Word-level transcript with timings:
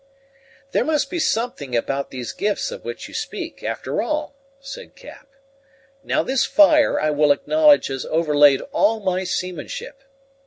"There 0.71 0.83
must 0.83 1.11
be 1.11 1.19
something 1.19 1.75
about 1.75 2.09
these 2.09 2.31
gifts 2.33 2.71
of 2.71 2.83
which 2.83 3.07
you 3.07 3.13
speak, 3.13 3.61
after 3.61 4.01
all," 4.01 4.33
said 4.59 4.95
Cap. 4.95 5.27
"Now 6.03 6.23
this 6.23 6.43
fire, 6.43 6.99
I 6.99 7.11
will 7.11 7.31
acknowledge, 7.31 7.85
has 7.85 8.03
overlaid 8.07 8.61
all 8.71 8.99
my 9.01 9.23
seamanship. 9.25 10.03